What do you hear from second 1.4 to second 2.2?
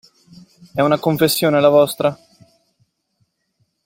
la vostra?